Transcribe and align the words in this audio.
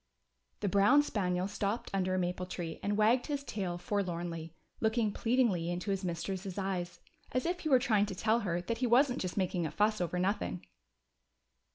The 0.61 0.67
brown 0.67 1.03
spaniel 1.03 1.47
stopped 1.47 1.91
under 1.93 2.15
a 2.15 2.17
maple 2.17 2.47
tree 2.47 2.79
and 2.81 2.97
wagged 2.97 3.27
his 3.27 3.43
tail 3.43 3.77
forlornly, 3.77 4.55
looking 4.79 5.11
pleadingly 5.11 5.69
into 5.69 5.91
his 5.91 6.03
mistress's 6.03 6.57
eyes, 6.57 6.99
as 7.33 7.45
if 7.45 7.59
he 7.59 7.69
were 7.69 7.77
trying 7.77 8.07
to 8.07 8.15
tell 8.15 8.39
her 8.39 8.61
that 8.61 8.79
he 8.79 8.87
wasn't 8.87 9.21
just 9.21 9.37
making 9.37 9.67
a 9.67 9.69
fuss 9.69 10.01
over 10.01 10.17
nothing. 10.17 10.65